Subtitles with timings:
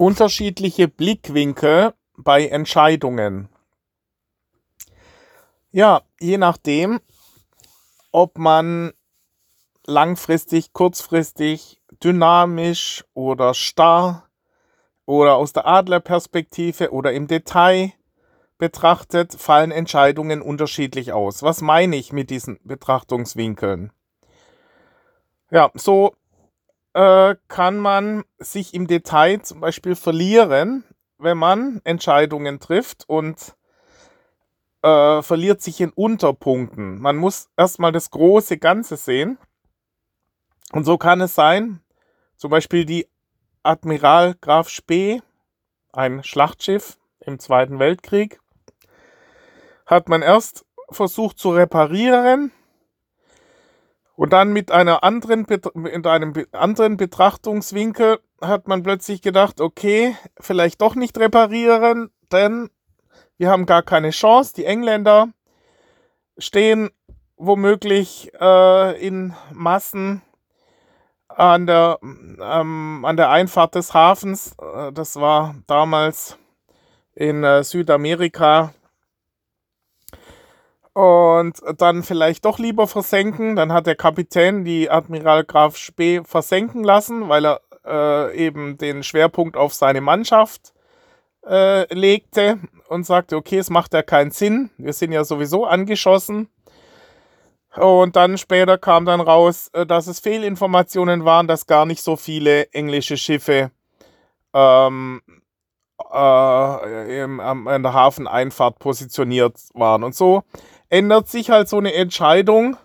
[0.00, 3.50] Unterschiedliche Blickwinkel bei Entscheidungen.
[5.72, 7.00] Ja, je nachdem,
[8.10, 8.94] ob man
[9.84, 14.26] langfristig, kurzfristig, dynamisch oder starr
[15.04, 17.92] oder aus der Adlerperspektive oder im Detail
[18.56, 21.42] betrachtet, fallen Entscheidungen unterschiedlich aus.
[21.42, 23.92] Was meine ich mit diesen Betrachtungswinkeln?
[25.50, 26.14] Ja, so
[26.94, 30.84] äh, kann man sich im Detail zum Beispiel verlieren,
[31.18, 33.54] wenn man Entscheidungen trifft und
[34.82, 37.00] äh, verliert sich in Unterpunkten.
[37.00, 39.38] Man muss erstmal das große Ganze sehen.
[40.72, 41.80] Und so kann es sein,
[42.36, 43.08] zum Beispiel die
[43.62, 45.20] Admiral Graf Spee,
[45.92, 48.40] ein Schlachtschiff im Zweiten Weltkrieg,
[49.84, 52.52] hat man erst versucht zu reparieren
[54.20, 60.82] und dann mit einer anderen, mit einem anderen Betrachtungswinkel hat man plötzlich gedacht, okay, vielleicht
[60.82, 62.68] doch nicht reparieren, denn
[63.38, 64.52] wir haben gar keine Chance.
[64.54, 65.28] Die Engländer
[66.36, 66.90] stehen
[67.38, 70.20] womöglich äh, in Massen
[71.28, 74.54] an der, ähm, an der Einfahrt des Hafens.
[74.60, 76.36] Äh, das war damals
[77.14, 78.74] in äh, Südamerika
[80.92, 83.56] und dann vielleicht doch lieber versenken.
[83.56, 89.02] Dann hat der Kapitän die Admiral Graf Spee versenken lassen, weil er äh, eben den
[89.02, 90.72] Schwerpunkt auf seine Mannschaft
[91.46, 96.48] äh, legte und sagte, okay, es macht ja keinen Sinn, wir sind ja sowieso angeschossen.
[97.76, 102.16] Und dann später kam dann raus, äh, dass es Fehlinformationen waren, dass gar nicht so
[102.16, 103.70] viele englische Schiffe
[104.52, 105.22] ähm,
[106.12, 110.02] äh, im, der Hafeneinfahrt positioniert waren.
[110.02, 110.42] Und so
[110.90, 112.76] ändert sich halt so eine Entscheidung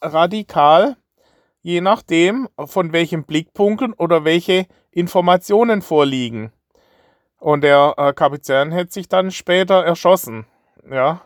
[0.00, 0.96] radikal,
[1.62, 6.52] je nachdem, von welchen Blickpunkten oder welche Informationen vorliegen.
[7.38, 10.46] Und der äh, Kapitän hätte sich dann später erschossen.
[10.90, 11.22] Ja.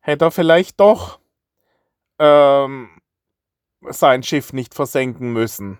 [0.00, 1.18] Hätte er vielleicht doch
[2.18, 2.88] ähm,
[3.82, 5.78] sein Schiff nicht versenken müssen.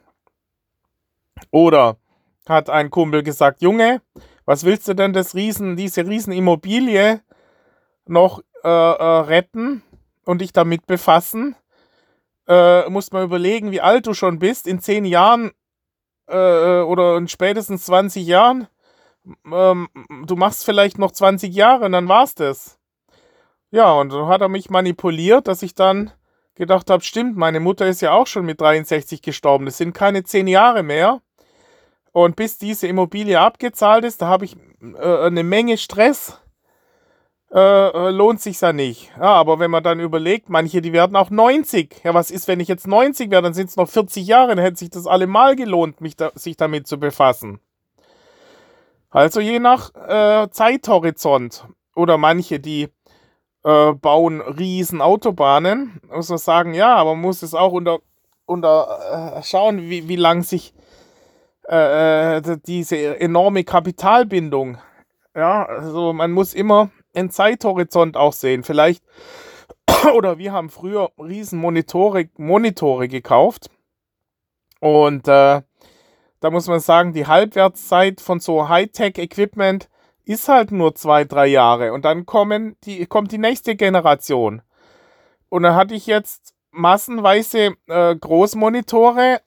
[1.51, 1.97] Oder
[2.47, 4.03] hat ein Kumpel gesagt, Junge,
[4.45, 7.23] was willst du denn das Riesen, diese Riesenimmobilie
[8.07, 9.83] noch äh, äh, retten
[10.25, 11.57] und dich damit befassen,
[12.47, 14.67] äh, musst mal überlegen, wie alt du schon bist.
[14.67, 15.53] In zehn Jahren
[16.27, 18.69] äh, oder in spätestens 20 Jahren.
[19.53, 19.89] Ähm,
[20.27, 22.79] du machst vielleicht noch 20 Jahre und dann war's das.
[23.71, 26.11] Ja, und so hat er mich manipuliert, dass ich dann
[26.55, 29.67] gedacht habe, stimmt, meine Mutter ist ja auch schon mit 63 gestorben.
[29.67, 31.21] Das sind keine zehn Jahre mehr.
[32.13, 36.41] Und bis diese Immobilie abgezahlt ist, da habe ich äh, eine Menge Stress
[37.51, 39.11] äh, äh, lohnt sich ja nicht.
[39.17, 42.03] Ja, aber wenn man dann überlegt, manche, die werden auch 90.
[42.05, 44.65] Ja, was ist, wenn ich jetzt 90 wäre, dann sind es noch 40 Jahre, dann
[44.65, 47.61] hätte sich das allemal gelohnt, mich da, sich damit zu befassen.
[49.11, 51.67] Also je nach äh, Zeithorizont.
[51.97, 52.89] Oder manche, die
[53.65, 58.01] äh, bauen riesen Autobahnen, muss man sagen, ja, aber man muss es auch unter,
[58.45, 60.75] unter äh, schauen, wie, wie lang sich
[61.65, 64.79] äh, diese enorme Kapitalbindung,
[65.35, 68.65] ja, also man muss immer einen Zeithorizont auch sehen.
[68.65, 69.03] Vielleicht,
[70.15, 73.71] oder wir haben früher riesen Monitore, Monitore gekauft.
[74.81, 75.63] Und äh,
[76.41, 79.89] da muss man sagen, die Halbwertszeit von so Hightech-Equipment
[80.25, 81.93] ist halt nur zwei, drei Jahre.
[81.93, 84.63] Und dann kommen die, kommt die nächste Generation.
[85.49, 89.41] Und dann hatte ich jetzt massenweise äh, Großmonitore.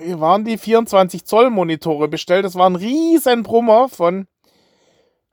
[0.00, 2.44] Hier waren die 24 Zoll Monitore bestellt.
[2.44, 4.28] Das war ein riesen Brummer von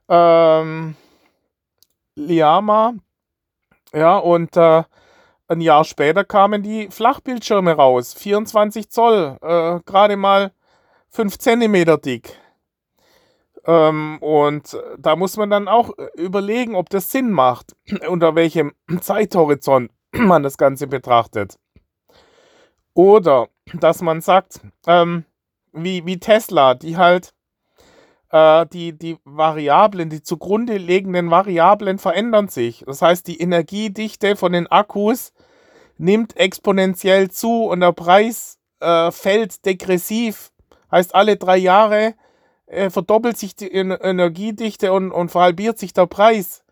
[0.08, 0.96] ähm,
[2.16, 2.94] Liama.
[3.94, 4.82] Ja, und äh,
[5.48, 8.14] ein Jahr später kamen die Flachbildschirme raus.
[8.14, 10.52] 24 Zoll, äh, gerade mal
[11.10, 12.36] 5 Zentimeter dick.
[13.64, 17.76] Ähm, und da muss man dann auch überlegen, ob das Sinn macht,
[18.08, 21.58] unter welchem Zeithorizont man das Ganze betrachtet.
[22.94, 25.24] Oder dass man sagt, ähm,
[25.72, 27.34] wie, wie Tesla, die halt
[28.30, 32.84] äh, die, die Variablen, die zugrunde liegenden Variablen verändern sich.
[32.86, 35.32] Das heißt, die Energiedichte von den Akkus
[35.98, 40.52] nimmt exponentiell zu und der Preis äh, fällt degressiv.
[40.90, 42.14] Heißt, alle drei Jahre
[42.66, 46.62] äh, verdoppelt sich die Energiedichte und, und verhalbiert sich der Preis.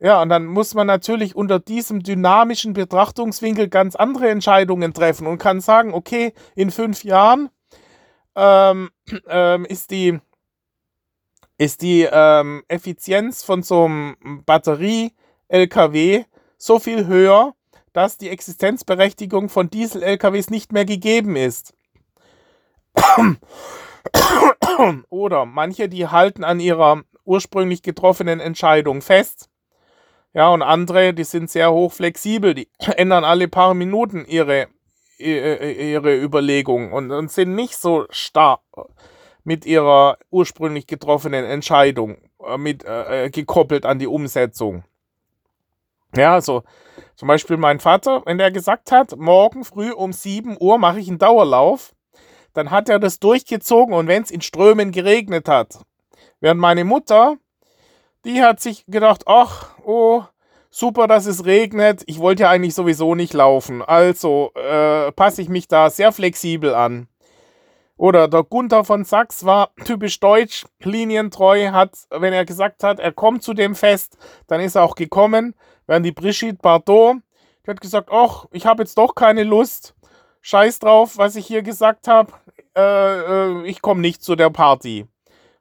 [0.00, 5.38] Ja, und dann muss man natürlich unter diesem dynamischen Betrachtungswinkel ganz andere Entscheidungen treffen und
[5.38, 7.48] kann sagen, okay, in fünf Jahren
[8.36, 8.90] ähm,
[9.28, 10.20] ähm, ist die
[11.58, 16.24] ist die ähm, Effizienz von so einem Batterie-LKW
[16.56, 17.54] so viel höher,
[17.92, 21.74] dass die Existenzberechtigung von Diesel-LKWs nicht mehr gegeben ist.
[25.08, 29.48] Oder manche, die halten an ihrer ursprünglich getroffenen Entscheidung fest.
[30.32, 34.66] Ja, und andere, die sind sehr hoch flexibel, die ändern alle paar Minuten ihre,
[35.18, 38.60] ihre Überlegung und, und sind nicht so starr
[39.44, 44.84] mit ihrer ursprünglich getroffenen Entscheidung äh, mit, äh, gekoppelt an die Umsetzung.
[46.16, 46.62] Ja, also
[47.16, 51.08] zum Beispiel mein Vater, wenn der gesagt hat, morgen früh um 7 Uhr mache ich
[51.08, 51.94] einen Dauerlauf,
[52.54, 55.80] dann hat er das durchgezogen und wenn es in Strömen geregnet hat.
[56.40, 57.36] Während meine Mutter,
[58.24, 60.22] die hat sich gedacht, ach, oh,
[60.70, 62.02] super, dass es regnet.
[62.06, 63.82] Ich wollte ja eigentlich sowieso nicht laufen.
[63.82, 67.08] Also äh, passe ich mich da sehr flexibel an.
[67.96, 73.12] Oder der Gunther von Sachs war typisch deutsch, linientreu, hat, wenn er gesagt hat, er
[73.12, 74.18] kommt zu dem Fest,
[74.48, 75.54] dann ist er auch gekommen.
[75.86, 77.18] Während die Brigitte Bardot,
[77.64, 79.94] die hat gesagt, ach, ich habe jetzt doch keine Lust.
[80.40, 82.32] Scheiß drauf, was ich hier gesagt habe.
[82.76, 85.06] Äh, äh, ich komme nicht zu der Party.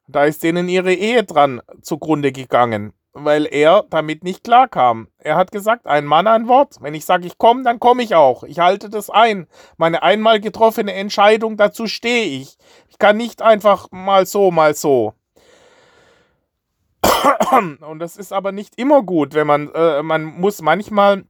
[0.07, 5.07] Da ist denen ihre Ehe dran zugrunde gegangen, weil er damit nicht klarkam.
[5.19, 6.77] Er hat gesagt, ein Mann, ein Wort.
[6.81, 8.43] Wenn ich sage, ich komme, dann komme ich auch.
[8.43, 9.47] Ich halte das ein.
[9.77, 12.57] Meine einmal getroffene Entscheidung, dazu stehe ich.
[12.89, 15.13] Ich kann nicht einfach mal so, mal so.
[17.51, 21.25] Und das ist aber nicht immer gut, wenn man, äh, man muss manchmal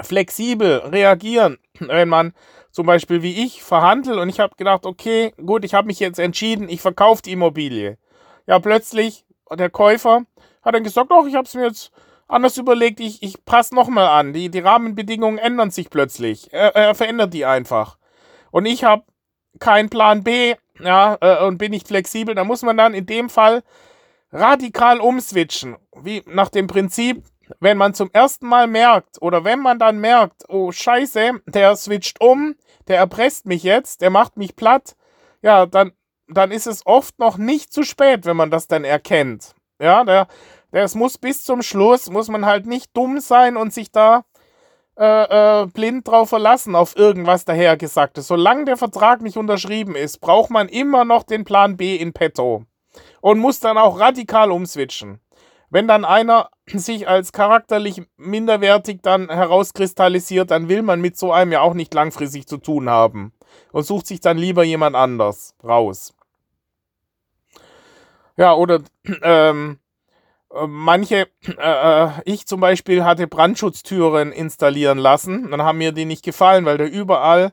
[0.00, 2.32] flexibel reagieren, wenn man
[2.70, 6.20] zum Beispiel wie ich verhandle und ich habe gedacht, okay, gut, ich habe mich jetzt
[6.20, 7.98] entschieden, ich verkaufe die Immobilie.
[8.46, 10.22] Ja, plötzlich der Käufer
[10.62, 11.90] hat dann gesagt, doch, ich habe es mir jetzt
[12.28, 14.32] anders überlegt, ich, ich passe nochmal an.
[14.32, 16.52] Die, die Rahmenbedingungen ändern sich plötzlich.
[16.52, 17.98] Er, er verändert die einfach.
[18.50, 19.04] Und ich habe
[19.58, 22.34] keinen Plan B, ja, äh, und bin nicht flexibel.
[22.34, 23.62] Da muss man dann in dem Fall
[24.32, 25.76] radikal umswitchen.
[25.96, 27.24] Wie nach dem Prinzip,
[27.58, 32.20] wenn man zum ersten Mal merkt oder wenn man dann merkt, oh Scheiße, der switcht
[32.20, 32.54] um,
[32.86, 34.96] der erpresst mich jetzt, der macht mich platt,
[35.42, 35.92] ja, dann,
[36.28, 39.54] dann ist es oft noch nicht zu spät, wenn man das dann erkennt.
[39.80, 40.28] Ja, der,
[40.72, 44.24] der, es muss bis zum Schluss, muss man halt nicht dumm sein und sich da
[44.98, 48.26] äh, äh, blind drauf verlassen, auf irgendwas dahergesagtes.
[48.26, 52.64] Solange der Vertrag nicht unterschrieben ist, braucht man immer noch den Plan B in petto
[53.22, 55.20] und muss dann auch radikal umswitchen.
[55.70, 61.52] Wenn dann einer sich als charakterlich minderwertig dann herauskristallisiert, dann will man mit so einem
[61.52, 63.32] ja auch nicht langfristig zu tun haben
[63.72, 66.12] und sucht sich dann lieber jemand anders raus.
[68.40, 68.80] Ja, oder
[69.22, 69.80] ähm,
[70.54, 71.28] äh, manche,
[71.58, 76.64] äh, äh, ich zum Beispiel hatte Brandschutztüren installieren lassen, dann haben mir die nicht gefallen,
[76.64, 77.52] weil da überall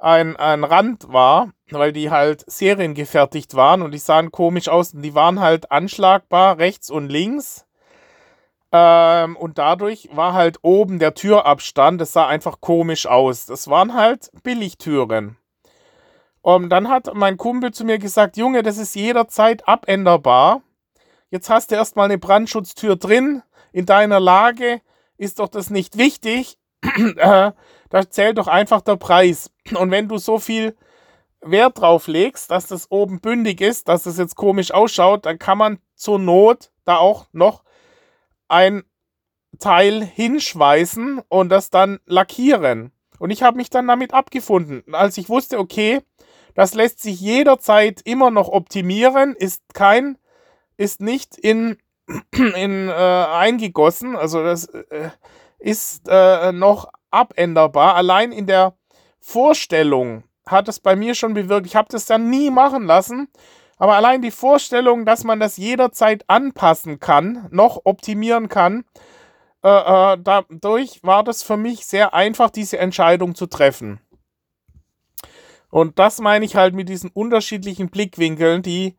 [0.00, 5.02] ein, ein Rand war, weil die halt seriengefertigt waren und die sahen komisch aus und
[5.02, 7.66] die waren halt anschlagbar rechts und links.
[8.72, 13.46] Ähm, und dadurch war halt oben der Türabstand, das sah einfach komisch aus.
[13.46, 15.39] Das waren halt Billigtüren.
[16.42, 20.62] Und dann hat mein Kumpel zu mir gesagt, Junge, das ist jederzeit abänderbar.
[21.30, 23.42] Jetzt hast du erstmal eine Brandschutztür drin.
[23.72, 24.80] In deiner Lage
[25.16, 26.58] ist doch das nicht wichtig.
[27.16, 27.52] Äh,
[27.90, 29.50] da zählt doch einfach der Preis.
[29.74, 30.76] Und wenn du so viel
[31.42, 35.58] Wert drauf legst, dass das oben bündig ist, dass das jetzt komisch ausschaut, dann kann
[35.58, 37.64] man zur Not da auch noch
[38.48, 38.84] ein
[39.58, 42.92] Teil hinschweißen und das dann lackieren.
[43.18, 44.82] Und ich habe mich dann damit abgefunden.
[44.94, 46.00] Als ich wusste, okay,
[46.54, 50.18] das lässt sich jederzeit immer noch optimieren, ist kein,
[50.76, 51.76] ist nicht in,
[52.32, 55.10] in äh, eingegossen, also das äh,
[55.58, 57.94] ist äh, noch abänderbar.
[57.94, 58.74] Allein in der
[59.20, 61.66] Vorstellung hat es bei mir schon bewirkt.
[61.66, 63.28] Ich habe das dann nie machen lassen.
[63.76, 68.84] Aber allein die Vorstellung, dass man das jederzeit anpassen kann, noch optimieren kann,
[69.62, 74.00] äh, äh, dadurch war das für mich sehr einfach, diese Entscheidung zu treffen.
[75.70, 78.96] Und das meine ich halt mit diesen unterschiedlichen Blickwinkeln, die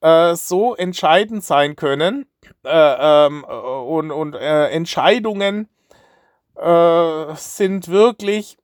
[0.00, 2.26] äh, so entscheidend sein können
[2.64, 5.68] äh, ähm, und, und äh, Entscheidungen
[6.56, 8.58] äh, sind wirklich,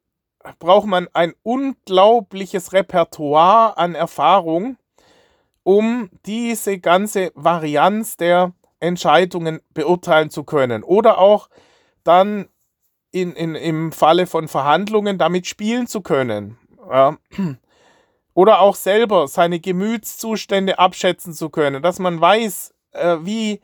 [0.59, 4.77] braucht man ein unglaubliches Repertoire an Erfahrung,
[5.62, 10.83] um diese ganze Varianz der Entscheidungen beurteilen zu können.
[10.83, 11.49] Oder auch
[12.03, 12.49] dann
[13.12, 16.59] in, in, im Falle von Verhandlungen damit spielen zu können.
[16.92, 17.16] Ja.
[18.34, 23.61] Oder auch selber seine Gemütszustände abschätzen zu können, dass man weiß, äh, wie,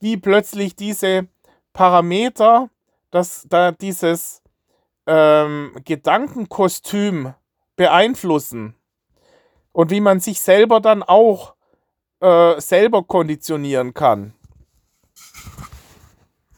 [0.00, 1.26] wie plötzlich diese
[1.72, 2.68] Parameter
[3.12, 4.42] dass da dieses
[5.06, 7.34] ähm, Gedankenkostüm
[7.76, 8.74] beeinflussen
[9.70, 11.54] und wie man sich selber dann auch
[12.20, 14.34] äh, selber konditionieren kann.